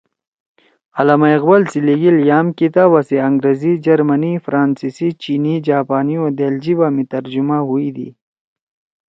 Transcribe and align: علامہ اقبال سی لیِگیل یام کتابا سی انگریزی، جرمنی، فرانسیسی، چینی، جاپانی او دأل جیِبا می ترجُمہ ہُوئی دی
علامہ 0.99 1.27
اقبال 1.35 1.63
سی 1.71 1.79
لیِگیل 1.87 2.17
یام 2.29 2.47
کتابا 2.59 2.99
سی 3.07 3.15
انگریزی، 3.27 3.73
جرمنی، 3.85 4.33
فرانسیسی، 4.45 5.07
چینی، 5.21 5.55
جاپانی 5.67 6.15
او 6.21 6.27
دأل 6.37 6.55
جیِبا 6.63 6.87
می 6.95 7.03
ترجُمہ 7.11 7.57
ہُوئی 7.67 7.89
دی 7.95 8.09